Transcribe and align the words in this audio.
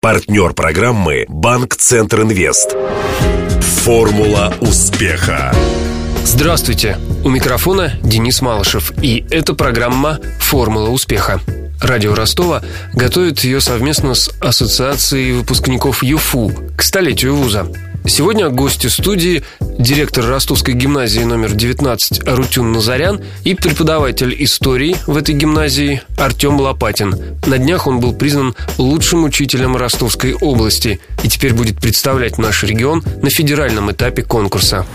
Партнер 0.00 0.52
программы 0.52 1.24
«Банк 1.28 1.74
Центр 1.74 2.22
Инвест». 2.22 2.76
Формула 3.82 4.54
успеха. 4.60 5.52
Здравствуйте! 6.24 6.98
У 7.24 7.30
микрофона 7.30 7.94
Денис 8.00 8.40
Малышев, 8.40 8.92
и 9.02 9.26
это 9.28 9.54
программа 9.54 10.20
«Формула 10.38 10.90
успеха». 10.90 11.40
Радио 11.82 12.14
Ростова 12.14 12.62
готовит 12.94 13.40
ее 13.40 13.60
совместно 13.60 14.14
с 14.14 14.30
Ассоциацией 14.40 15.32
выпускников 15.32 16.04
ЮФУ 16.04 16.52
к 16.76 16.82
столетию 16.82 17.34
вуза. 17.34 17.66
Сегодня 18.08 18.48
гости 18.48 18.86
студии 18.86 19.42
директор 19.60 20.24
Ростовской 20.24 20.72
гимназии 20.72 21.20
номер 21.20 21.52
19 21.52 22.26
Арутюн 22.26 22.72
Назарян 22.72 23.20
и 23.44 23.54
преподаватель 23.54 24.34
истории 24.42 24.96
в 25.06 25.16
этой 25.16 25.34
гимназии 25.34 26.00
Артем 26.16 26.58
Лопатин. 26.58 27.14
На 27.46 27.58
днях 27.58 27.86
он 27.86 28.00
был 28.00 28.14
признан 28.14 28.54
лучшим 28.78 29.24
учителем 29.24 29.76
Ростовской 29.76 30.32
области 30.32 31.00
и 31.22 31.28
теперь 31.28 31.52
будет 31.52 31.80
представлять 31.80 32.38
наш 32.38 32.64
регион 32.64 33.04
на 33.22 33.28
федеральном 33.28 33.92
этапе 33.92 34.22
конкурса. 34.22 34.86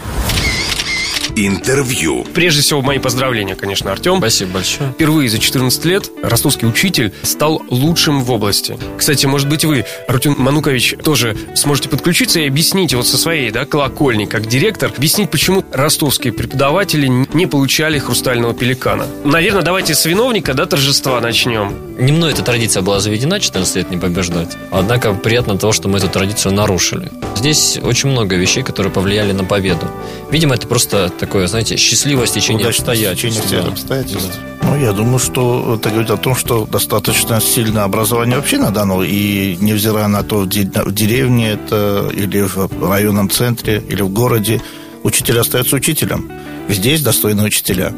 Интервью. 1.36 2.26
Прежде 2.34 2.62
всего, 2.62 2.82
мои 2.82 3.00
поздравления, 3.00 3.56
конечно, 3.56 3.92
Артем. 3.92 4.18
Спасибо 4.18 4.52
большое. 4.52 4.92
Впервые 4.92 5.30
за 5.30 5.40
14 5.40 5.86
лет 5.86 6.12
ростовский 6.22 6.68
учитель 6.68 7.12
стал 7.24 7.64
лучшим 7.70 8.24
в 8.24 8.32
области. 8.32 8.78
Кстати, 8.98 9.26
может 9.26 9.50
быть, 9.50 9.66
вы, 9.66 9.86
Артем 10.08 10.36
Манукович, 10.38 10.96
тоже 11.04 11.36
сможете 11.56 11.90
подключиться 11.90 12.40
и 12.40 12.48
объяснить 12.48 12.94
вот 12.94 13.08
со 13.08 13.18
своей 13.18 13.50
да, 13.50 13.66
колокольни, 13.66 14.26
как 14.26 14.48
директор, 14.48 14.92
объяснить, 14.96 15.32
почему 15.32 15.64
ростовские 15.72 16.34
преподаватели 16.34 17.08
не 17.34 17.48
получали 17.48 17.98
хрустального 17.98 18.54
пеликана. 18.54 19.08
Наверное, 19.24 19.64
давайте 19.64 19.96
с 19.96 20.06
виновника 20.06 20.54
да, 20.54 20.66
торжества 20.66 21.20
начнем. 21.20 21.74
Не 21.98 22.12
мной 22.12 22.34
эта 22.34 22.44
традиция 22.44 22.84
была 22.84 23.00
заведена, 23.00 23.40
14 23.40 23.76
лет 23.76 23.90
не 23.90 23.98
побеждать. 23.98 24.56
Однако 24.72 25.14
приятно 25.14 25.58
того, 25.58 25.74
что 25.74 25.88
мы 25.88 25.98
эту 25.98 26.10
традицию 26.10 26.54
нарушили. 26.54 27.12
Здесь 27.36 27.78
очень 27.82 28.10
много 28.10 28.36
вещей, 28.36 28.64
которые 28.64 28.92
повлияли 28.92 29.32
на 29.32 29.44
победу. 29.44 29.88
Видимо, 30.32 30.56
это 30.56 30.68
просто 30.68 31.10
такое, 31.26 31.48
знаете, 31.48 31.78
счастливое 31.78 32.26
стечение 32.26 32.68
обстоятельств. 32.68 33.46
Стечение 33.46 33.70
обстоятельств. 33.70 34.40
Ну, 34.62 34.80
я 34.80 34.92
думаю, 34.92 35.20
что 35.20 35.76
это 35.76 35.90
говорит 35.90 36.12
о 36.12 36.18
том, 36.18 36.36
что 36.36 36.66
достаточно 36.66 37.40
сильное 37.40 37.84
образование 37.84 38.36
вообще 38.36 38.58
надо, 38.58 38.84
и 39.04 39.58
невзирая 39.62 40.08
на 40.08 40.24
то, 40.24 40.40
в 40.40 40.48
деревне 40.94 41.52
это 41.52 42.10
или 42.14 42.42
в 42.42 42.90
районном 42.90 43.30
центре, 43.30 43.82
или 43.90 44.02
в 44.02 44.10
городе, 44.10 44.62
учитель 45.04 45.40
остается 45.40 45.76
учителем. 45.76 46.30
Здесь 46.68 47.02
достойные 47.02 47.46
учителя. 47.46 47.94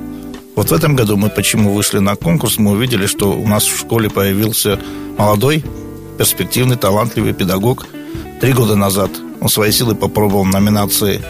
Вот 0.56 0.70
в 0.70 0.74
этом 0.74 0.96
году 0.96 1.18
мы 1.18 1.30
почему 1.30 1.74
вышли 1.74 2.00
на 2.00 2.16
конкурс, 2.16 2.60
мы 2.60 2.72
увидели, 2.72 3.08
что 3.08 3.34
у 3.34 3.48
нас 3.48 3.64
в 3.64 3.80
школе 3.80 4.10
появился 4.10 4.80
молодой, 5.18 5.64
перспективный, 6.18 6.78
талантливый 6.78 7.34
педагог. 7.34 7.88
Три 8.40 8.54
года 8.54 8.76
назад 8.76 9.10
он 9.42 9.50
свои 9.50 9.72
силы 9.72 9.96
попробовал 9.96 10.44
в 10.44 10.48
номинации 10.48 11.22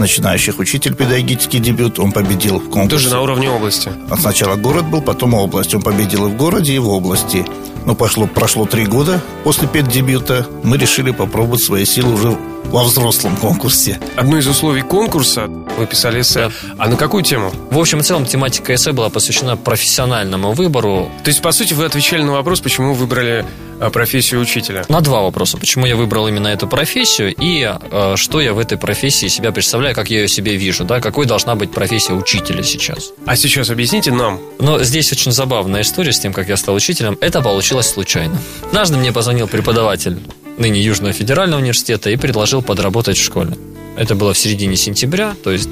начинающих 0.00 0.58
учитель 0.58 0.94
педагогический 0.94 1.60
дебют. 1.60 1.98
Он 1.98 2.10
победил 2.10 2.58
в 2.58 2.68
конкурсе. 2.68 3.04
Тоже 3.04 3.10
на 3.10 3.20
уровне 3.20 3.50
области. 3.50 3.92
Сначала 4.18 4.56
город 4.56 4.86
был, 4.86 5.02
потом 5.02 5.34
область. 5.34 5.74
Он 5.74 5.82
победил 5.82 6.26
и 6.26 6.30
в 6.30 6.36
городе, 6.36 6.74
и 6.74 6.78
в 6.78 6.88
области. 6.88 7.46
Но 7.86 7.94
пошло, 7.94 8.26
прошло 8.26 8.66
три 8.66 8.86
года 8.86 9.22
после 9.44 9.68
педдебюта. 9.68 10.46
Мы 10.64 10.76
решили 10.76 11.12
попробовать 11.12 11.62
свои 11.62 11.84
силы 11.84 12.14
уже 12.14 12.36
во 12.64 12.84
взрослом 12.84 13.36
конкурсе. 13.36 13.98
Одно 14.16 14.38
из 14.38 14.46
условий 14.46 14.82
конкурса 14.82 15.46
вы 15.78 15.86
писали 15.86 16.20
эссе. 16.20 16.50
Да. 16.62 16.74
А 16.78 16.88
на 16.88 16.96
какую 16.96 17.22
тему? 17.22 17.52
В 17.70 17.78
общем 17.78 18.00
и 18.00 18.02
целом 18.02 18.26
тематика 18.26 18.74
эссе 18.74 18.92
была 18.92 19.08
посвящена 19.08 19.56
профессиональному 19.56 20.52
выбору. 20.52 21.10
То 21.24 21.28
есть, 21.28 21.42
по 21.42 21.52
сути, 21.52 21.74
вы 21.74 21.84
отвечали 21.84 22.22
на 22.22 22.32
вопрос, 22.32 22.60
почему 22.60 22.94
выбрали 22.94 23.44
а, 23.44 23.46
профессию 23.88 24.40
учителя? 24.40 24.84
На 24.88 25.00
два 25.00 25.22
вопроса. 25.22 25.56
Почему 25.56 25.86
я 25.86 25.96
выбрал 25.96 26.28
именно 26.28 26.48
эту 26.48 26.68
профессию 26.68 27.34
и 27.38 27.66
э, 27.66 28.14
что 28.16 28.40
я 28.40 28.52
в 28.52 28.58
этой 28.58 28.76
профессии 28.76 29.28
себя 29.28 29.52
представляю, 29.52 29.94
как 29.94 30.10
я 30.10 30.20
ее 30.20 30.28
себе 30.28 30.56
вижу, 30.56 30.84
да, 30.84 31.00
какой 31.00 31.24
должна 31.24 31.54
быть 31.54 31.70
профессия 31.70 32.12
учителя 32.12 32.62
сейчас. 32.62 33.12
А 33.24 33.36
сейчас 33.36 33.70
объясните 33.70 34.12
нам. 34.12 34.40
Но 34.58 34.82
здесь 34.82 35.10
очень 35.12 35.32
забавная 35.32 35.80
история 35.80 36.12
с 36.12 36.20
тем, 36.20 36.34
как 36.34 36.48
я 36.48 36.56
стал 36.56 36.74
учителем. 36.74 37.16
Это 37.22 37.40
получилось 37.40 37.88
случайно. 37.88 38.36
Однажды 38.66 38.98
мне 38.98 39.12
позвонил 39.12 39.48
преподаватель 39.48 40.18
ныне 40.58 40.80
Южного 40.82 41.12
федерального 41.12 41.60
университета 41.60 42.10
и 42.10 42.16
предложил 42.16 42.62
подработать 42.62 43.16
в 43.16 43.24
школе. 43.24 43.56
Это 43.96 44.14
было 44.14 44.32
в 44.32 44.38
середине 44.38 44.76
сентября, 44.76 45.34
то 45.42 45.50
есть 45.50 45.68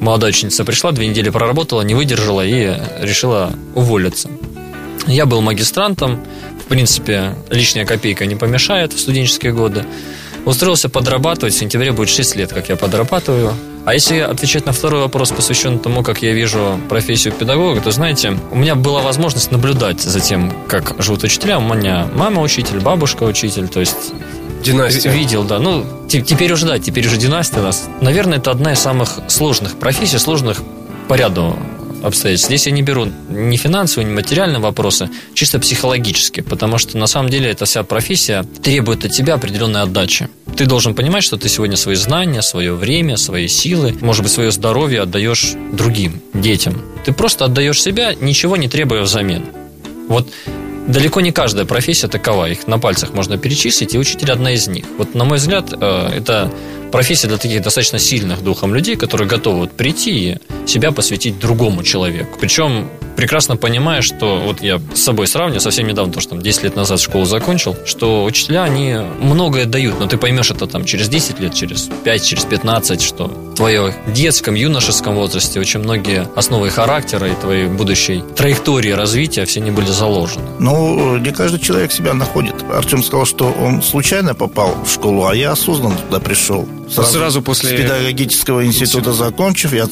молодая 0.00 0.30
ученица 0.30 0.64
пришла, 0.64 0.92
две 0.92 1.06
недели 1.06 1.30
проработала, 1.30 1.82
не 1.82 1.94
выдержала 1.94 2.44
и 2.44 2.76
решила 3.00 3.52
уволиться. 3.74 4.28
Я 5.06 5.26
был 5.26 5.40
магистрантом, 5.40 6.24
принципе, 6.70 7.34
лишняя 7.50 7.84
копейка 7.84 8.26
не 8.26 8.36
помешает 8.36 8.92
в 8.92 9.00
студенческие 9.00 9.52
годы. 9.52 9.84
Устроился 10.46 10.88
подрабатывать, 10.88 11.52
в 11.52 11.58
сентябре 11.58 11.92
будет 11.92 12.08
6 12.08 12.36
лет, 12.36 12.52
как 12.52 12.68
я 12.68 12.76
подрабатываю. 12.76 13.52
А 13.84 13.92
если 13.92 14.18
отвечать 14.20 14.66
на 14.66 14.72
второй 14.72 15.00
вопрос, 15.00 15.32
посвященный 15.32 15.80
тому, 15.80 16.02
как 16.02 16.22
я 16.22 16.32
вижу 16.32 16.78
профессию 16.88 17.32
педагога, 17.32 17.80
то, 17.80 17.90
знаете, 17.90 18.38
у 18.50 18.56
меня 18.56 18.76
была 18.76 19.02
возможность 19.02 19.50
наблюдать 19.50 20.00
за 20.00 20.20
тем, 20.20 20.52
как 20.68 20.94
живут 21.02 21.24
учителя. 21.24 21.58
У 21.58 21.74
меня 21.74 22.08
мама 22.14 22.40
учитель, 22.40 22.78
бабушка 22.78 23.24
учитель, 23.24 23.68
то 23.68 23.80
есть 23.80 24.12
Династия. 24.62 25.10
Видел, 25.10 25.42
да. 25.42 25.58
Ну, 25.58 25.84
теперь 26.08 26.52
уже, 26.52 26.66
да, 26.66 26.78
теперь 26.78 27.06
уже 27.06 27.16
династия 27.16 27.60
у 27.60 27.62
нас. 27.62 27.88
Наверное, 28.00 28.38
это 28.38 28.50
одна 28.50 28.74
из 28.74 28.78
самых 28.78 29.18
сложных 29.28 29.78
профессий, 29.78 30.18
сложных 30.18 30.62
по 31.08 31.14
ряду 31.14 31.56
обстоятельств. 32.02 32.48
Здесь 32.48 32.66
я 32.66 32.72
не 32.72 32.82
беру 32.82 33.08
ни 33.28 33.56
финансовые, 33.56 34.10
ни 34.10 34.14
материальные 34.14 34.60
вопросы, 34.60 35.08
чисто 35.34 35.58
психологически, 35.58 36.40
потому 36.40 36.78
что 36.78 36.96
на 36.98 37.06
самом 37.06 37.30
деле 37.30 37.50
эта 37.50 37.64
вся 37.64 37.82
профессия 37.82 38.44
требует 38.62 39.04
от 39.04 39.12
тебя 39.12 39.34
определенной 39.34 39.82
отдачи. 39.82 40.28
Ты 40.56 40.66
должен 40.66 40.94
понимать, 40.94 41.24
что 41.24 41.36
ты 41.36 41.48
сегодня 41.48 41.76
свои 41.76 41.96
знания, 41.96 42.42
свое 42.42 42.74
время, 42.74 43.16
свои 43.16 43.48
силы, 43.48 43.96
может 44.00 44.22
быть, 44.22 44.32
свое 44.32 44.50
здоровье 44.50 45.02
отдаешь 45.02 45.52
другим, 45.72 46.20
детям. 46.34 46.82
Ты 47.04 47.12
просто 47.12 47.44
отдаешь 47.44 47.80
себя, 47.80 48.14
ничего 48.14 48.56
не 48.56 48.68
требуя 48.68 49.02
взамен. 49.02 49.44
Вот 50.08 50.28
далеко 50.88 51.20
не 51.20 51.32
каждая 51.32 51.64
профессия 51.64 52.08
такова. 52.08 52.50
Их 52.50 52.66
на 52.66 52.78
пальцах 52.78 53.14
можно 53.14 53.38
перечислить, 53.38 53.94
и 53.94 53.98
учитель 53.98 54.30
одна 54.32 54.52
из 54.52 54.66
них. 54.68 54.84
Вот, 54.98 55.14
на 55.14 55.24
мой 55.24 55.38
взгляд, 55.38 55.72
э, 55.72 56.08
это 56.16 56.52
профессия 56.90 57.28
для 57.28 57.38
таких 57.38 57.62
достаточно 57.62 57.98
сильных 57.98 58.42
духом 58.42 58.74
людей, 58.74 58.96
которые 58.96 59.28
готовы 59.28 59.60
вот 59.60 59.72
прийти 59.72 60.10
и 60.10 60.38
себя 60.66 60.92
посвятить 60.92 61.38
другому 61.38 61.82
человеку. 61.82 62.38
Причем 62.40 62.88
прекрасно 63.16 63.56
понимая, 63.56 64.00
что 64.00 64.38
вот 64.38 64.62
я 64.62 64.80
с 64.94 65.02
собой 65.02 65.26
сравниваю, 65.26 65.60
совсем 65.60 65.86
недавно, 65.86 66.12
то, 66.12 66.20
что 66.20 66.30
там 66.30 66.40
10 66.40 66.62
лет 66.64 66.76
назад 66.76 67.00
школу 67.00 67.26
закончил, 67.26 67.76
что 67.84 68.24
учителя, 68.24 68.64
они 68.64 68.96
многое 69.20 69.66
дают, 69.66 70.00
но 70.00 70.06
ты 70.06 70.16
поймешь 70.16 70.50
это 70.50 70.66
там 70.66 70.84
через 70.84 71.08
10 71.08 71.38
лет, 71.38 71.54
через 71.54 71.90
5, 72.04 72.24
через 72.24 72.44
15, 72.44 73.02
что 73.02 73.26
в 73.26 73.56
твоем 73.56 73.92
детском, 74.06 74.54
юношеском 74.54 75.16
возрасте 75.16 75.60
очень 75.60 75.80
многие 75.80 76.26
основы 76.34 76.70
характера 76.70 77.28
и 77.28 77.34
твоей 77.34 77.66
будущей 77.66 78.24
траектории 78.36 78.92
развития 78.92 79.44
все 79.44 79.60
не 79.60 79.70
были 79.70 79.88
заложены. 79.88 80.46
Ну, 80.58 81.18
не 81.18 81.30
каждый 81.30 81.60
человек 81.60 81.92
себя 81.92 82.14
находит. 82.14 82.54
Артем 82.72 83.02
сказал, 83.02 83.26
что 83.26 83.52
он 83.52 83.82
случайно 83.82 84.34
попал 84.34 84.74
в 84.84 84.90
школу, 84.90 85.26
а 85.26 85.34
я 85.34 85.52
осознанно 85.52 85.96
туда 85.96 86.20
пришел. 86.20 86.66
Сразу, 86.90 87.12
сразу 87.12 87.42
после... 87.42 87.70
С 87.70 87.80
педагогического 87.80 88.64
института 88.64 89.12
закончив, 89.12 89.72
я 89.72 89.84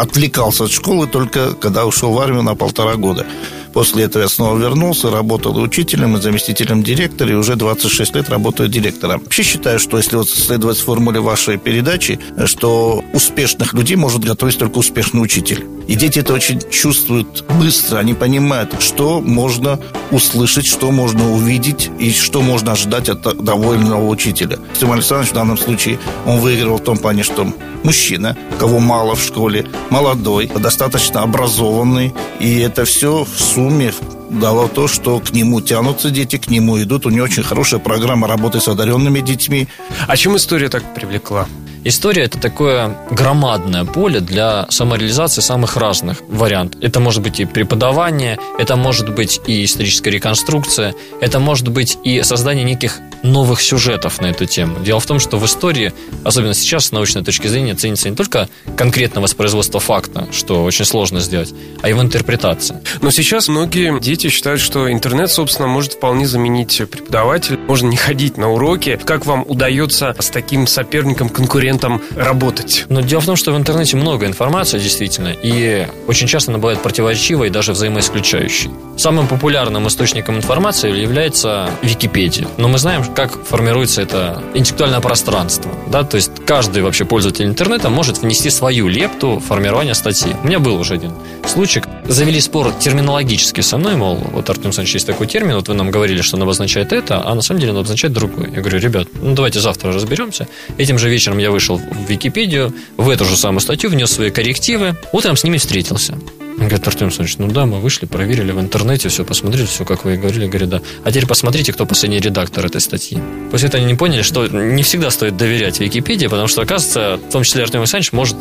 отвлекался 0.00 0.64
от 0.64 0.70
школы 0.70 1.06
только 1.06 1.54
когда 1.54 1.84
ушел 1.84 2.12
в 2.12 2.18
армию 2.18 2.42
на 2.42 2.54
полтора 2.54 2.94
года. 2.94 3.26
После 3.76 4.04
этого 4.04 4.22
я 4.22 4.28
снова 4.30 4.56
вернулся, 4.56 5.10
работал 5.10 5.54
учителем 5.58 6.16
и 6.16 6.20
заместителем 6.22 6.82
директора, 6.82 7.32
и 7.32 7.34
уже 7.34 7.56
26 7.56 8.14
лет 8.14 8.30
работаю 8.30 8.70
директором. 8.70 9.20
Вообще 9.20 9.42
считаю, 9.42 9.78
что 9.78 9.98
если 9.98 10.16
вот 10.16 10.30
следовать 10.30 10.78
формуле 10.78 11.20
вашей 11.20 11.58
передачи, 11.58 12.18
что 12.46 13.04
успешных 13.12 13.74
людей 13.74 13.96
может 13.96 14.24
готовить 14.24 14.56
только 14.56 14.78
успешный 14.78 15.22
учитель. 15.22 15.66
И 15.88 15.94
дети 15.94 16.20
это 16.20 16.32
очень 16.32 16.58
чувствуют 16.70 17.44
быстро, 17.60 17.98
они 17.98 18.14
понимают, 18.14 18.74
что 18.80 19.20
можно 19.20 19.78
услышать, 20.10 20.66
что 20.66 20.90
можно 20.90 21.30
увидеть 21.30 21.90
и 22.00 22.10
что 22.12 22.40
можно 22.40 22.72
ожидать 22.72 23.10
от 23.10 23.44
довольного 23.44 24.08
учителя. 24.08 24.58
Тим 24.80 24.90
Александрович 24.90 25.32
в 25.32 25.34
данном 25.34 25.58
случае, 25.58 25.98
он 26.24 26.38
выиграл 26.40 26.78
в 26.78 26.82
том 26.82 26.96
плане, 26.96 27.22
что 27.22 27.46
мужчина, 27.84 28.36
кого 28.58 28.80
мало 28.80 29.14
в 29.14 29.22
школе, 29.22 29.66
молодой, 29.90 30.50
достаточно 30.58 31.20
образованный, 31.22 32.14
и 32.40 32.58
это 32.58 32.84
все 32.84 33.24
в 33.24 33.40
сумме 33.40 33.65
сумме 33.66 33.92
дало 34.30 34.68
то, 34.68 34.88
что 34.88 35.18
к 35.18 35.32
нему 35.32 35.60
тянутся 35.60 36.10
дети, 36.10 36.36
к 36.38 36.48
нему 36.48 36.80
идут. 36.82 37.06
У 37.06 37.10
него 37.10 37.24
очень 37.24 37.42
хорошая 37.42 37.80
программа 37.80 38.28
работы 38.28 38.60
с 38.60 38.68
одаренными 38.68 39.20
детьми. 39.20 39.68
А 40.06 40.16
чем 40.16 40.36
история 40.36 40.68
так 40.68 40.94
привлекла? 40.94 41.46
История– 41.88 42.22
это 42.24 42.40
такое 42.40 42.96
громадное 43.12 43.84
поле 43.84 44.18
для 44.18 44.66
самореализации 44.70 45.40
самых 45.40 45.76
разных 45.76 46.20
вариантов. 46.26 46.82
Это 46.82 46.98
может 46.98 47.22
быть 47.22 47.38
и 47.38 47.44
преподавание, 47.44 48.40
это 48.58 48.74
может 48.74 49.14
быть 49.14 49.40
и 49.46 49.64
историческая 49.64 50.10
реконструкция, 50.10 50.96
это 51.20 51.38
может 51.38 51.68
быть 51.68 51.96
и 52.02 52.22
создание 52.22 52.64
неких 52.64 52.98
новых 53.22 53.60
сюжетов 53.60 54.20
на 54.20 54.26
эту 54.26 54.46
тему. 54.46 54.80
Дело 54.80 54.98
в 54.98 55.06
том, 55.06 55.20
что 55.20 55.38
в 55.38 55.46
истории, 55.46 55.92
особенно 56.24 56.54
сейчас 56.54 56.86
с 56.86 56.92
научной 56.92 57.22
точки 57.22 57.46
зрения, 57.46 57.74
ценится 57.74 58.10
не 58.10 58.16
только 58.16 58.48
конкретно 58.76 59.20
воспроизводство 59.20 59.78
факта, 59.78 60.26
что 60.32 60.64
очень 60.64 60.84
сложно 60.84 61.20
сделать, 61.20 61.54
а 61.82 61.88
его 61.88 62.02
интерпретация. 62.02 62.82
Но 63.00 63.12
сейчас 63.12 63.46
многие 63.46 64.00
дети 64.00 64.28
считают, 64.28 64.60
что 64.60 64.90
интернет, 64.90 65.30
собственно, 65.30 65.68
может 65.68 65.94
вполне 65.94 66.26
заменить 66.26 66.82
преподавателя. 66.90 67.58
Можно 67.68 67.88
не 67.88 67.96
ходить 67.96 68.36
на 68.36 68.50
уроки. 68.50 68.98
Как 69.04 69.26
вам 69.26 69.44
удается 69.46 70.14
с 70.18 70.30
таким 70.30 70.66
соперником, 70.66 71.28
конкурентом 71.28 72.02
работать? 72.16 72.86
Но 72.88 73.00
дело 73.00 73.20
в 73.20 73.26
том, 73.26 73.36
что 73.36 73.52
в 73.52 73.56
интернете 73.56 73.96
много 73.96 74.26
информации, 74.26 74.78
действительно, 74.78 75.34
и 75.42 75.86
очень 76.06 76.26
часто 76.26 76.50
она 76.50 76.58
бывает 76.58 76.80
противоречивой 76.80 77.48
и 77.48 77.50
даже 77.50 77.72
взаимоисключающей. 77.72 78.70
Самым 78.96 79.26
популярным 79.26 79.86
источником 79.88 80.36
информации 80.36 80.90
является 80.90 81.70
Википедия. 81.82 82.46
Но 82.56 82.68
мы 82.68 82.78
знаем, 82.78 83.04
как 83.14 83.44
формируется 83.44 84.02
это 84.02 84.42
интеллектуальное 84.54 85.00
пространство. 85.00 85.70
Да? 85.88 86.04
То 86.04 86.16
есть 86.16 86.32
каждый 86.46 86.82
вообще 86.82 87.04
пользователь 87.04 87.46
интернета 87.46 87.90
может 87.90 88.18
внести 88.18 88.50
свою 88.50 88.88
лепту 88.88 89.36
в 89.36 89.40
формирование 89.40 89.94
статьи. 89.94 90.34
У 90.42 90.46
меня 90.46 90.58
был 90.58 90.76
уже 90.76 90.94
один 90.94 91.12
случай. 91.46 91.82
Завели 92.08 92.40
спор 92.40 92.72
терминологически 92.72 93.62
со 93.62 93.78
мной, 93.78 93.96
мол, 93.96 94.16
вот 94.16 94.48
Артем 94.48 94.66
Александрович, 94.66 94.94
есть 94.94 95.06
такой 95.06 95.26
термин, 95.26 95.56
вот 95.56 95.68
вы 95.68 95.74
нам 95.74 95.90
говорили, 95.90 96.22
что 96.22 96.36
он 96.36 96.42
обозначает 96.42 96.92
это, 96.92 97.20
а 97.24 97.34
на 97.34 97.42
самом 97.42 97.60
деле 97.60 97.72
он 97.72 97.78
обозначает 97.78 98.14
другое. 98.14 98.48
Я 98.48 98.60
говорю, 98.60 98.78
ребят, 98.78 99.08
ну 99.20 99.34
давайте 99.34 99.60
завтра 99.60 99.92
разберемся. 99.92 100.46
Этим 100.78 100.98
же 100.98 101.08
вечером 101.08 101.38
я 101.38 101.50
вышел 101.50 101.78
в 101.78 102.08
Википедию, 102.08 102.72
в 102.96 103.08
эту 103.08 103.24
же 103.24 103.36
самую 103.36 103.60
статью 103.60 103.90
внес 103.90 104.12
свои 104.12 104.30
коррективы, 104.30 104.96
утром 105.12 105.36
с 105.36 105.42
ними 105.42 105.58
встретился. 105.58 106.16
Он 106.58 106.68
говорит, 106.68 106.88
Артем 106.88 107.08
Александрович, 107.08 107.36
ну 107.38 107.48
да, 107.48 107.66
мы 107.66 107.80
вышли, 107.80 108.06
проверили 108.06 108.50
в 108.50 108.60
интернете, 108.60 109.08
все 109.10 109.24
посмотрели, 109.24 109.66
все, 109.66 109.84
как 109.84 110.04
вы 110.04 110.14
и 110.14 110.16
говорили. 110.16 110.46
Говорит, 110.46 110.70
да. 110.70 110.80
А 111.04 111.10
теперь 111.10 111.26
посмотрите, 111.26 111.72
кто 111.72 111.84
последний 111.84 112.18
редактор 112.18 112.64
этой 112.64 112.80
статьи. 112.80 113.18
После 113.50 113.68
этого 113.68 113.82
они 113.82 113.92
не 113.92 113.96
поняли, 113.96 114.22
что 114.22 114.46
не 114.46 114.82
всегда 114.82 115.10
стоит 115.10 115.36
доверять 115.36 115.80
Википедии, 115.80 116.26
потому 116.26 116.48
что, 116.48 116.62
оказывается, 116.62 117.20
в 117.28 117.32
том 117.32 117.42
числе 117.42 117.62
Артем 117.62 117.80
Александрович 117.80 118.12
может 118.12 118.36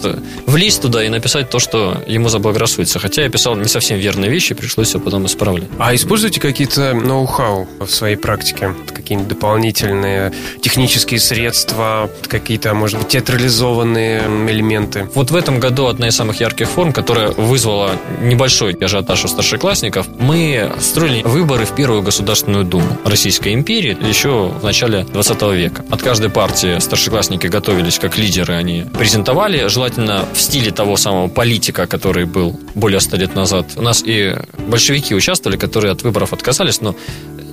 влезть 0.45 0.81
туда 0.81 1.03
и 1.03 1.09
написать 1.09 1.49
то, 1.49 1.59
что 1.59 2.03
ему 2.07 2.29
заблагорассудится. 2.29 2.99
Хотя 2.99 3.23
я 3.23 3.29
писал 3.29 3.55
не 3.57 3.67
совсем 3.67 3.99
верные 3.99 4.31
вещи, 4.31 4.55
пришлось 4.55 4.87
все 4.87 4.99
потом 4.99 5.25
исправлять. 5.25 5.67
А 5.77 5.93
используете 5.93 6.39
какие-то 6.39 6.93
ноу-хау 6.93 7.67
в 7.79 7.89
своей 7.89 8.15
практике? 8.15 8.73
Какие-нибудь 8.93 9.27
дополнительные 9.29 10.31
технические 10.61 11.19
средства, 11.19 12.09
какие-то, 12.27 12.73
может 12.73 12.99
быть, 12.99 13.09
театрализованные 13.09 14.21
элементы? 14.49 15.09
Вот 15.13 15.31
в 15.31 15.35
этом 15.35 15.59
году 15.59 15.87
одна 15.87 16.07
из 16.07 16.15
самых 16.15 16.39
ярких 16.39 16.69
форм, 16.69 16.93
которая 16.93 17.31
вызвала 17.31 17.91
небольшой 18.21 18.73
ажиотаж 18.73 19.25
у 19.25 19.27
старшеклассников, 19.27 20.07
мы 20.19 20.71
строили 20.79 21.23
выборы 21.23 21.65
в 21.65 21.75
Первую 21.75 22.01
Государственную 22.01 22.63
Думу 22.63 22.97
Российской 23.05 23.53
империи 23.53 23.97
еще 24.07 24.49
в 24.49 24.63
начале 24.63 25.03
20 25.03 25.41
века. 25.53 25.85
От 25.89 26.01
каждой 26.01 26.29
партии 26.29 26.79
старшеклассники 26.79 27.47
готовились 27.47 27.99
как 27.99 28.17
лидеры, 28.17 28.55
они 28.55 28.85
презентовали, 28.97 29.67
желательно 29.67 30.25
в 30.33 30.39
стиле 30.39 30.71
того 30.71 30.97
самого 30.97 31.27
политика, 31.27 31.87
который 31.87 32.25
был 32.25 32.59
более 32.75 32.99
100 32.99 33.17
лет 33.17 33.35
назад. 33.35 33.73
У 33.75 33.81
нас 33.81 34.03
и 34.05 34.35
большевики 34.57 35.15
участвовали, 35.15 35.57
которые 35.57 35.91
от 35.91 36.03
выборов 36.03 36.33
отказались, 36.33 36.81
но 36.81 36.95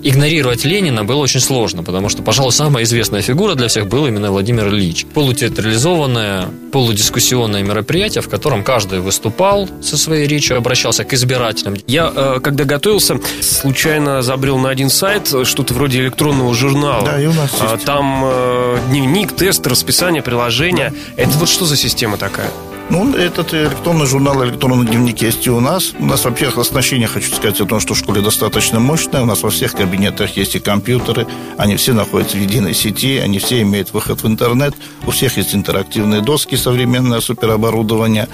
игнорировать 0.03 0.65
Ленина 0.65 1.05
было 1.05 1.19
очень 1.19 1.41
сложно, 1.41 1.83
потому 1.83 2.09
что, 2.09 2.23
пожалуй, 2.23 2.53
самая 2.53 2.85
известная 2.85 3.23
фигура 3.23 3.55
для 3.55 3.69
всех 3.69 3.87
был 3.87 4.07
именно 4.07 4.31
Владимир 4.31 4.69
Ильич. 4.69 5.07
Полутеатрализованное, 5.15 6.49
полудискуссионное 6.73 7.63
мероприятие, 7.63 8.23
в 8.23 8.29
котором 8.29 8.65
каждый 8.65 9.01
выступал 9.01 9.69
со 9.81 9.97
своей 9.97 10.27
речью, 10.27 10.57
обращался 10.57 11.05
к 11.05 11.13
избирателям. 11.15 11.77
Я, 11.87 12.13
э, 12.15 12.41
когда 12.43 12.65
готовился, 12.65 13.21
случайно 13.41 14.23
забрел 14.23 14.59
на 14.59 14.71
один 14.71 14.91
сайт, 14.91 15.33
что-то 15.45 15.75
вроде 15.75 16.01
электронного 16.01 16.55
журнала. 16.55 17.07
Да, 17.07 17.21
и 17.21 17.27
у 17.27 17.33
нас 17.33 17.51
а, 17.61 17.75
есть. 17.75 17.85
Там 17.85 18.23
э, 18.25 18.79
дневник, 18.89 19.33
тест, 19.33 19.67
расписание, 19.67 20.23
приложение. 20.23 20.93
Это 21.17 21.31
вот 21.39 21.49
что 21.49 21.65
за 21.65 21.77
система 21.77 22.17
такая? 22.17 22.51
Ну, 22.93 23.11
этот 23.15 23.55
электронный 23.55 24.05
журнал, 24.05 24.45
электронный 24.45 24.87
дневник 24.87 25.23
есть 25.23 25.47
и 25.47 25.51
у 25.51 25.61
нас. 25.61 25.95
У 25.99 26.05
нас, 26.05 26.27
во-первых, 26.27 26.59
оснащение, 26.59 27.09
хочу 27.09 27.35
сказать, 27.35 27.59
о 27.63 27.65
том, 27.65 27.81
что 27.81 27.95
в 27.95 27.99
школе 27.99 28.21
достаточно 28.21 28.81
мощное. 28.81 29.23
У 29.23 29.25
нас 29.25 29.43
во 29.43 29.49
всех 29.49 29.73
кабинетах 29.73 30.37
есть 30.37 30.57
и 30.57 30.61
компьютеры. 30.61 31.27
Они 31.57 31.77
все 31.77 31.95
находятся 31.95 32.37
в 32.37 32.41
единой 32.41 32.75
сети, 32.75 33.17
они 33.17 33.39
все 33.39 33.63
имеют 33.63 33.95
выход 33.95 34.23
в 34.23 34.27
интернет. 34.27 34.75
У 35.07 35.11
всех 35.11 35.39
есть 35.39 35.55
интерактивные 35.55 36.21
доски, 36.21 36.55
современное 36.55 37.23
супероборудование. 37.23 38.29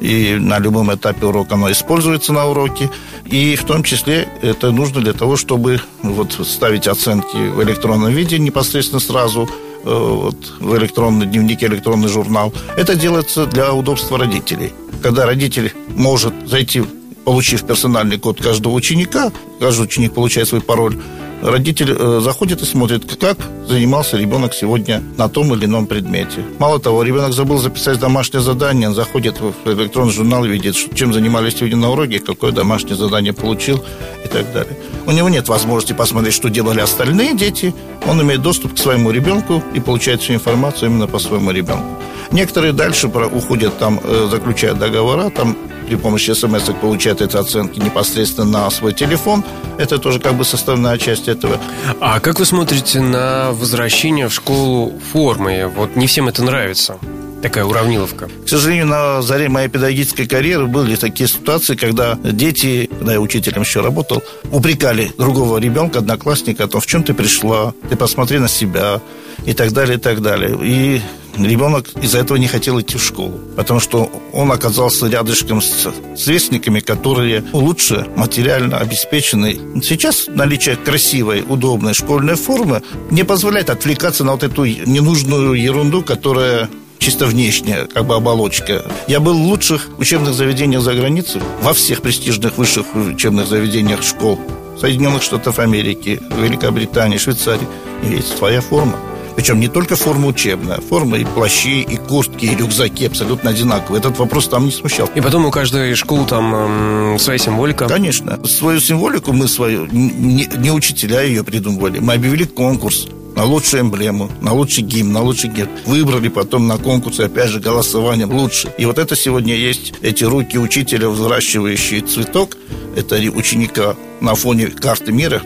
И 0.00 0.36
на 0.38 0.60
любом 0.60 0.94
этапе 0.94 1.26
урока 1.26 1.54
оно 1.54 1.72
используется 1.72 2.32
на 2.32 2.46
уроке. 2.46 2.90
И 3.24 3.56
в 3.56 3.64
том 3.64 3.82
числе 3.82 4.28
это 4.42 4.70
нужно 4.70 5.00
для 5.00 5.12
того, 5.12 5.36
чтобы 5.36 5.80
вот 6.04 6.38
ставить 6.46 6.86
оценки 6.86 7.34
в 7.34 7.60
электронном 7.64 8.12
виде 8.12 8.38
непосредственно 8.38 9.00
сразу– 9.00 9.48
вот, 9.84 10.36
в 10.60 10.76
электронный 10.76 11.26
дневник, 11.26 11.62
электронный 11.62 12.08
журнал. 12.08 12.52
Это 12.76 12.94
делается 12.94 13.46
для 13.46 13.72
удобства 13.72 14.18
родителей. 14.18 14.72
Когда 15.02 15.26
родитель 15.26 15.72
может 15.88 16.32
зайти, 16.46 16.82
получив 17.24 17.66
персональный 17.66 18.18
код 18.18 18.40
каждого 18.40 18.72
ученика, 18.72 19.32
каждый 19.60 19.84
ученик 19.84 20.14
получает 20.14 20.48
свой 20.48 20.60
пароль, 20.60 20.96
родитель 21.42 21.94
э, 21.96 22.20
заходит 22.22 22.62
и 22.62 22.64
смотрит, 22.64 23.16
как 23.16 23.36
занимался 23.66 24.16
ребенок 24.16 24.54
сегодня 24.54 25.02
на 25.16 25.28
том 25.28 25.54
или 25.54 25.66
ином 25.66 25.86
предмете. 25.86 26.44
Мало 26.58 26.80
того, 26.80 27.02
ребенок 27.02 27.32
забыл 27.32 27.58
записать 27.58 27.98
домашнее 27.98 28.42
задание, 28.42 28.88
он 28.88 28.94
заходит 28.94 29.40
в 29.40 29.54
электронный 29.70 30.12
журнал, 30.12 30.44
видит, 30.44 30.76
чем 30.94 31.12
занимались 31.12 31.56
сегодня 31.56 31.76
на 31.76 31.90
уроке, 31.90 32.18
какое 32.18 32.52
домашнее 32.52 32.96
задание 32.96 33.32
получил 33.32 33.84
и 34.24 34.28
так 34.28 34.52
далее. 34.52 34.76
У 35.06 35.10
него 35.10 35.28
нет 35.28 35.48
возможности 35.48 35.92
посмотреть, 35.92 36.34
что 36.34 36.48
делали 36.48 36.80
остальные 36.80 37.36
дети. 37.36 37.74
Он 38.06 38.20
имеет 38.22 38.42
доступ 38.42 38.74
к 38.74 38.78
своему 38.78 39.10
ребенку 39.10 39.62
и 39.74 39.80
получает 39.80 40.22
всю 40.22 40.34
информацию 40.34 40.90
именно 40.90 41.06
по 41.06 41.18
своему 41.18 41.50
ребенку. 41.50 42.02
Некоторые 42.32 42.72
дальше 42.72 43.08
уходят, 43.08 43.78
там 43.78 44.00
э, 44.02 44.28
заключают 44.30 44.78
договора, 44.78 45.30
там 45.30 45.56
при 45.86 45.96
помощи 45.96 46.32
смс 46.32 46.64
получают 46.80 47.20
эти 47.20 47.36
оценки 47.36 47.78
непосредственно 47.78 48.64
на 48.64 48.70
свой 48.70 48.92
телефон. 48.92 49.44
Это 49.78 49.98
тоже 49.98 50.20
как 50.20 50.34
бы 50.34 50.44
составная 50.44 50.98
часть 50.98 51.28
этого. 51.28 51.58
А 52.00 52.20
как 52.20 52.38
вы 52.38 52.46
смотрите 52.46 53.00
на 53.00 53.52
возвращение 53.52 54.28
в 54.28 54.34
школу 54.34 54.92
формы? 55.12 55.70
Вот 55.74 55.96
не 55.96 56.06
всем 56.06 56.28
это 56.28 56.42
нравится 56.42 56.98
такая 57.44 57.66
уравниловка? 57.66 58.30
К 58.46 58.48
сожалению, 58.48 58.86
на 58.86 59.20
заре 59.20 59.50
моей 59.50 59.68
педагогической 59.68 60.26
карьеры 60.26 60.66
были 60.66 60.96
такие 60.96 61.28
ситуации, 61.28 61.76
когда 61.76 62.16
дети, 62.22 62.88
когда 62.90 63.12
я 63.12 63.20
учителем 63.20 63.60
еще 63.60 63.82
работал, 63.82 64.22
упрекали 64.50 65.12
другого 65.18 65.58
ребенка, 65.58 65.98
одноклассника 65.98 66.64
о 66.64 66.68
том, 66.68 66.80
в 66.80 66.86
чем 66.86 67.02
ты 67.02 67.12
пришла, 67.12 67.74
ты 67.90 67.96
посмотри 67.96 68.38
на 68.38 68.48
себя 68.48 69.02
и 69.44 69.52
так 69.52 69.72
далее, 69.72 69.98
и 69.98 70.00
так 70.00 70.22
далее. 70.22 70.58
И 70.62 71.02
ребенок 71.36 71.88
из-за 72.02 72.18
этого 72.18 72.36
не 72.36 72.46
хотел 72.46 72.80
идти 72.80 72.98
в 72.98 73.04
школу, 73.04 73.40
потому 73.56 73.80
что 73.80 74.10
он 74.32 74.50
оказался 74.52 75.06
рядышком 75.06 75.60
с 75.60 75.88
сверстниками, 76.16 76.80
которые 76.80 77.44
лучше 77.52 78.06
материально 78.16 78.78
обеспечены. 78.78 79.58
Сейчас 79.82 80.26
наличие 80.28 80.76
красивой, 80.76 81.44
удобной 81.46 81.94
школьной 81.94 82.36
формы 82.36 82.82
не 83.10 83.24
позволяет 83.24 83.70
отвлекаться 83.70 84.24
на 84.24 84.32
вот 84.32 84.42
эту 84.42 84.64
ненужную 84.64 85.54
ерунду, 85.54 86.02
которая 86.02 86.68
чисто 86.98 87.26
внешняя 87.26 87.86
как 87.86 88.06
бы 88.06 88.14
оболочка. 88.14 88.84
Я 89.08 89.20
был 89.20 89.34
в 89.34 89.46
лучших 89.46 89.90
учебных 89.98 90.34
заведениях 90.34 90.82
за 90.82 90.94
границей, 90.94 91.42
во 91.60 91.74
всех 91.74 92.00
престижных 92.00 92.56
высших 92.56 92.86
учебных 92.94 93.46
заведениях 93.46 94.02
школ 94.02 94.40
Соединенных 94.80 95.22
Штатов 95.22 95.58
Америки, 95.58 96.20
Великобритании, 96.36 97.18
Швейцарии. 97.18 97.66
Есть 98.02 98.36
своя 98.36 98.60
форма. 98.60 98.98
Причем 99.36 99.60
не 99.60 99.68
только 99.68 99.96
форма 99.96 100.28
учебная, 100.28 100.80
форма 100.80 101.18
и 101.18 101.24
плащи, 101.24 101.82
и 101.82 101.96
куртки, 101.96 102.46
и 102.46 102.54
рюкзаки 102.54 103.06
абсолютно 103.06 103.50
одинаковые. 103.50 104.00
Этот 104.00 104.18
вопрос 104.18 104.48
там 104.48 104.66
не 104.66 104.70
смущал. 104.70 105.10
И 105.14 105.20
потом 105.20 105.46
у 105.46 105.50
каждой 105.50 105.94
школы 105.94 106.26
там 106.26 106.54
эм, 106.54 107.18
своя 107.18 107.38
символика. 107.38 107.88
Конечно. 107.88 108.44
Свою 108.46 108.80
символику 108.80 109.32
мы 109.32 109.48
свою, 109.48 109.86
не, 109.86 110.48
не 110.56 110.70
учителя 110.70 111.22
ее 111.22 111.42
придумывали. 111.44 111.98
Мы 111.98 112.14
объявили 112.14 112.44
конкурс 112.44 113.08
на 113.34 113.44
лучшую 113.44 113.82
эмблему, 113.82 114.30
на 114.40 114.52
лучший 114.52 114.84
гимн, 114.84 115.12
на 115.12 115.22
лучший 115.22 115.50
герб. 115.50 115.70
Выбрали 115.86 116.28
потом 116.28 116.66
на 116.68 116.78
конкурсе, 116.78 117.24
опять 117.24 117.50
же, 117.50 117.60
голосованием 117.60 118.32
лучше. 118.32 118.72
И 118.78 118.86
вот 118.86 118.98
это 118.98 119.16
сегодня 119.16 119.54
есть 119.54 119.94
эти 120.02 120.24
руки 120.24 120.58
учителя, 120.58 121.08
взращивающие 121.08 122.00
цветок. 122.00 122.56
Это 122.96 123.16
ученика 123.16 123.96
на 124.24 124.34
фоне 124.34 124.68
карты 124.68 125.12
мира, 125.12 125.42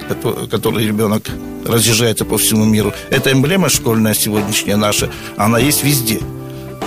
который 0.51 0.87
ребенок 0.87 1.29
разъезжается 1.67 2.25
по 2.25 2.39
всему 2.39 2.65
миру. 2.65 2.93
Эта 3.11 3.33
эмблема 3.33 3.69
школьная 3.69 4.15
сегодняшняя 4.15 4.77
наша, 4.77 5.11
она 5.37 5.59
есть 5.59 5.83
везде. 5.83 6.21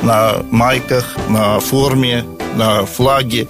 На 0.02 0.38
майках, 0.50 1.18
на 1.30 1.60
форме, 1.60 2.26
на 2.56 2.86
флаге, 2.86 3.48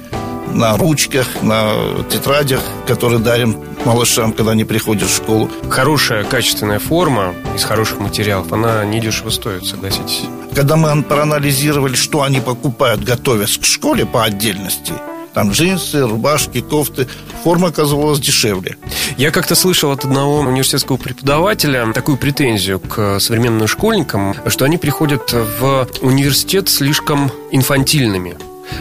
на 0.54 0.76
ручках, 0.76 1.28
на 1.44 2.04
тетрадях, 2.10 2.62
которые 2.88 3.20
дарим 3.20 3.56
малышам, 3.86 4.34
когда 4.34 4.52
они 4.52 4.66
приходят 4.66 5.08
в 5.08 5.16
школу. 5.16 5.50
Хорошая, 5.70 6.24
качественная 6.24 6.80
форма 6.80 7.34
из 7.56 7.64
хороших 7.64 8.00
материалов, 8.00 8.52
она 8.52 8.84
недешево 8.84 9.30
стоит, 9.30 9.66
согласитесь. 9.66 10.24
Когда 10.54 10.76
мы 10.76 11.04
проанализировали, 11.04 11.96
что 11.96 12.24
они 12.24 12.42
покупают, 12.42 13.04
готовясь 13.04 13.58
к 13.58 13.66
школе 13.66 14.06
по 14.06 14.26
отдельности, 14.26 14.94
там 15.34 15.52
джинсы, 15.52 16.02
рубашки, 16.06 16.62
кофты. 16.62 17.08
Форма 17.44 17.70
оказывалась 17.70 18.20
дешевле. 18.20 18.78
Я 19.18 19.32
как-то 19.32 19.56
слышал 19.56 19.92
от 19.92 20.06
одного 20.06 20.40
университетского 20.40 20.98
преподавателя 20.98 21.92
такую 21.94 22.18
претензию 22.18 22.80
к 22.80 23.20
современным 23.20 23.68
школьникам, 23.68 24.36
что 24.48 24.66
они 24.66 24.78
приходят 24.78 25.34
в 25.34 25.88
университет 26.02 26.70
слишком 26.70 27.32
инфантильными. 27.52 28.38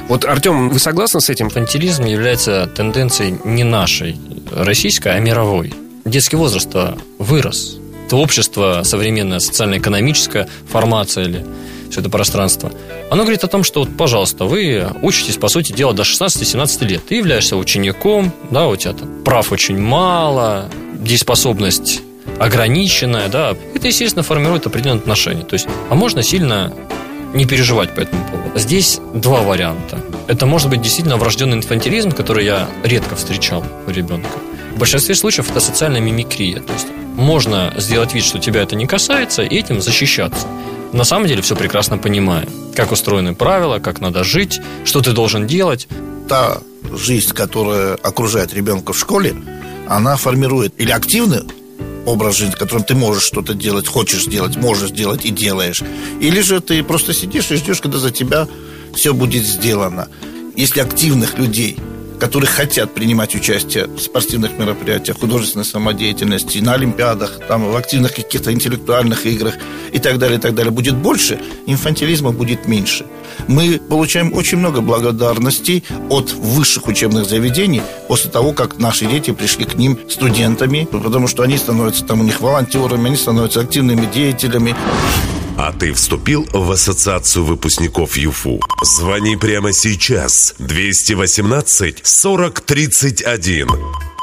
Вот, 0.08 0.24
Артем, 0.24 0.70
вы 0.70 0.78
согласны 0.78 1.20
с 1.20 1.30
этим? 1.30 1.46
Инфантилизм 1.46 2.04
является 2.04 2.68
тенденцией 2.68 3.38
не 3.44 3.64
нашей, 3.64 4.20
российской, 4.52 5.16
а 5.16 5.18
мировой. 5.18 5.74
Детский 6.04 6.36
возраст 6.36 6.68
вырос. 7.18 7.79
Общество, 8.16 8.82
современное 8.84 9.38
социально-экономическая 9.38 10.48
формация 10.68 11.24
или 11.24 11.46
все 11.90 12.00
это 12.00 12.08
пространство, 12.08 12.72
оно 13.10 13.22
говорит 13.22 13.42
о 13.42 13.48
том, 13.48 13.64
что, 13.64 13.80
вот, 13.80 13.96
пожалуйста, 13.96 14.44
вы 14.44 14.86
учитесь, 15.02 15.36
по 15.36 15.48
сути 15.48 15.72
дела, 15.72 15.92
до 15.92 16.02
16-17 16.02 16.86
лет. 16.86 17.02
Ты 17.06 17.16
являешься 17.16 17.56
учеником, 17.56 18.32
да, 18.50 18.68
у 18.68 18.76
тебя 18.76 18.92
там 18.92 19.24
прав 19.24 19.50
очень 19.52 19.78
мало, 19.78 20.70
дееспособность 20.94 22.02
ограниченная, 22.38 23.28
да, 23.28 23.56
это, 23.74 23.88
естественно, 23.88 24.22
формирует 24.22 24.66
определенные 24.66 25.00
отношения. 25.00 25.42
То 25.42 25.54
есть, 25.54 25.66
а 25.88 25.94
можно 25.94 26.22
сильно 26.22 26.72
не 27.34 27.44
переживать 27.44 27.94
по 27.94 28.00
этому 28.00 28.24
поводу. 28.28 28.58
Здесь 28.58 29.00
два 29.14 29.42
варианта. 29.42 30.00
Это 30.26 30.46
может 30.46 30.70
быть 30.70 30.80
действительно 30.80 31.16
врожденный 31.16 31.58
инфантилизм, 31.58 32.12
который 32.12 32.44
я 32.44 32.68
редко 32.82 33.16
встречал 33.16 33.64
у 33.86 33.90
ребенка. 33.90 34.30
В 34.74 34.78
большинстве 34.78 35.14
случаев 35.14 35.50
это 35.50 35.60
социальная 35.60 36.00
мимикрия. 36.00 36.60
То 36.60 36.72
есть 36.72 36.86
можно 37.20 37.72
сделать 37.76 38.14
вид, 38.14 38.24
что 38.24 38.38
тебя 38.38 38.62
это 38.62 38.74
не 38.74 38.86
касается, 38.86 39.42
и 39.42 39.56
этим 39.56 39.80
защищаться. 39.80 40.46
На 40.92 41.04
самом 41.04 41.28
деле 41.28 41.42
все 41.42 41.54
прекрасно 41.54 41.98
понимая, 41.98 42.48
как 42.74 42.90
устроены 42.90 43.34
правила, 43.34 43.78
как 43.78 44.00
надо 44.00 44.24
жить, 44.24 44.60
что 44.84 45.00
ты 45.00 45.12
должен 45.12 45.46
делать. 45.46 45.86
Та 46.28 46.58
жизнь, 46.96 47.32
которая 47.32 47.94
окружает 47.94 48.52
ребенка 48.54 48.92
в 48.92 48.98
школе, 48.98 49.34
она 49.88 50.16
формирует 50.16 50.74
или 50.78 50.90
активный 50.90 51.42
образ 52.06 52.36
жизни, 52.36 52.54
которым 52.54 52.82
ты 52.82 52.94
можешь 52.94 53.22
что-то 53.22 53.54
делать, 53.54 53.86
хочешь 53.86 54.24
сделать, 54.24 54.56
можешь 54.56 54.90
сделать 54.90 55.24
и 55.24 55.30
делаешь. 55.30 55.82
Или 56.20 56.40
же 56.40 56.60
ты 56.60 56.82
просто 56.82 57.12
сидишь 57.12 57.50
и 57.50 57.56
ждешь, 57.56 57.80
когда 57.80 57.98
за 57.98 58.10
тебя 58.10 58.48
все 58.94 59.14
будет 59.14 59.44
сделано. 59.44 60.08
Если 60.56 60.80
активных 60.80 61.38
людей– 61.38 61.76
которые 62.20 62.48
хотят 62.48 62.94
принимать 62.94 63.34
участие 63.34 63.86
в 63.86 63.98
спортивных 63.98 64.58
мероприятиях, 64.58 65.18
художественной 65.18 65.64
самодеятельности, 65.64 66.58
на 66.58 66.74
олимпиадах, 66.74 67.40
там, 67.48 67.70
в 67.70 67.74
активных 67.74 68.14
каких-то 68.14 68.52
интеллектуальных 68.52 69.26
играх 69.26 69.54
и 69.92 69.98
так 69.98 70.18
далее, 70.18 70.38
и 70.38 70.40
так 70.40 70.54
далее, 70.54 70.70
будет 70.70 70.94
больше, 70.94 71.40
инфантилизма 71.66 72.32
будет 72.32 72.68
меньше. 72.68 73.06
Мы 73.48 73.78
получаем 73.78 74.34
очень 74.34 74.58
много 74.58 74.82
благодарностей 74.82 75.82
от 76.10 76.32
высших 76.32 76.86
учебных 76.86 77.24
заведений 77.24 77.82
после 78.06 78.30
того, 78.30 78.52
как 78.52 78.78
наши 78.78 79.06
дети 79.06 79.32
пришли 79.32 79.64
к 79.64 79.74
ним 79.74 79.98
студентами, 80.08 80.86
потому 80.90 81.26
что 81.26 81.42
они 81.42 81.56
становятся 81.56 82.04
там 82.04 82.20
у 82.20 82.24
них 82.24 82.40
волонтерами, 82.40 83.06
они 83.06 83.16
становятся 83.16 83.60
активными 83.60 84.06
деятелями. 84.12 84.76
А 85.62 85.72
ты 85.72 85.92
вступил 85.92 86.48
в 86.54 86.72
ассоциацию 86.72 87.44
выпускников 87.44 88.16
ЮФУ? 88.16 88.62
Звони 88.82 89.36
прямо 89.36 89.74
сейчас. 89.74 90.54
218 90.58 92.00
40 92.02 92.60
31. 92.62 93.68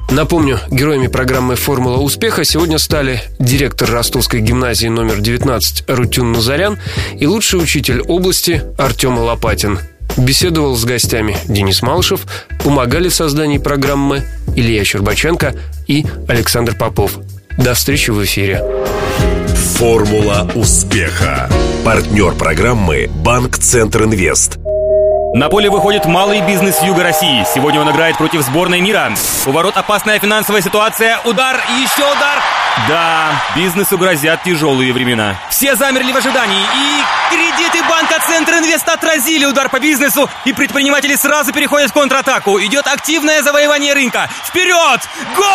Напомню, 0.09 0.59
героями 0.71 1.05
программы 1.05 1.55
«Формула 1.55 1.97
успеха» 1.97 2.43
сегодня 2.43 2.79
стали 2.79 3.21
директор 3.37 3.87
Ростовской 3.87 4.39
гимназии 4.39 4.87
номер 4.87 5.21
19 5.21 5.83
Рутюн 5.87 6.31
Назарян 6.31 6.79
и 7.19 7.27
лучший 7.27 7.61
учитель 7.61 8.01
области 8.01 8.63
Артем 8.79 9.19
Лопатин. 9.19 9.77
Беседовал 10.17 10.75
с 10.75 10.85
гостями 10.85 11.37
Денис 11.45 11.83
Малышев, 11.83 12.21
помогали 12.63 13.09
в 13.09 13.13
создании 13.13 13.59
программы 13.59 14.23
Илья 14.55 14.83
Щербаченко 14.83 15.53
и 15.85 16.03
Александр 16.27 16.75
Попов. 16.75 17.19
До 17.59 17.75
встречи 17.75 18.09
в 18.09 18.23
эфире. 18.23 18.63
Формула 19.57 20.47
успеха. 20.53 21.49
Партнер 21.83 22.33
программы 22.33 23.09
«Банк 23.09 23.57
Центр 23.57 24.03
Инвест». 24.03 24.57
На 25.33 25.49
поле 25.49 25.69
выходит 25.69 26.05
малый 26.05 26.41
бизнес 26.41 26.81
Юга 26.81 27.03
России. 27.03 27.43
Сегодня 27.53 27.81
он 27.81 27.91
играет 27.91 28.17
против 28.17 28.41
сборной 28.41 28.81
мира. 28.81 29.11
У 29.45 29.51
ворот 29.51 29.75
опасная 29.75 30.19
финансовая 30.19 30.61
ситуация. 30.61 31.19
Удар 31.25 31.57
еще 31.81 32.03
удар. 32.03 32.41
Да, 32.87 33.31
бизнесу 33.55 33.97
грозят 33.97 34.43
тяжелые 34.43 34.93
времена. 34.93 35.35
Все 35.49 35.75
замерли 35.75 36.11
в 36.11 36.17
ожидании. 36.17 36.61
И 36.61 37.03
кредиты 37.29 37.86
банка 38.57 38.63
Центр 38.63 38.65
Инвест 38.65 38.89
отразили 38.89 39.45
удар 39.45 39.69
по 39.69 39.79
бизнесу. 39.79 40.29
И 40.45 40.53
предприниматели 40.53 41.15
сразу 41.15 41.53
переходят 41.53 41.91
в 41.91 41.93
контратаку. 41.93 42.59
Идет 42.59 42.87
активное 42.87 43.41
завоевание 43.43 43.93
рынка. 43.93 44.29
Вперед! 44.45 45.01
Гол! 45.35 45.45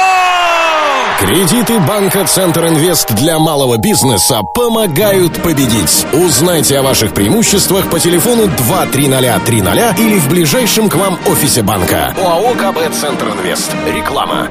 Кредиты 1.19 1.79
банка 1.81 2.25
Центр 2.27 2.67
Инвест 2.67 3.13
для 3.13 3.39
малого 3.39 3.77
бизнеса 3.77 4.43
помогают 4.55 5.43
победить. 5.43 6.07
Узнайте 6.13 6.79
о 6.79 6.83
ваших 6.83 7.15
преимуществах 7.15 7.89
по 7.91 7.99
телефону 7.99 8.49
23030 8.49 9.99
или 9.99 10.19
в 10.19 10.29
ближайшем 10.29 10.89
к 10.89 10.95
вам 10.95 11.19
офисе 11.27 11.63
банка. 11.63 12.15
ОАО 12.17 12.55
КБ 12.55 12.95
Центр 12.95 13.29
Инвест. 13.29 13.71
Реклама. 13.87 14.49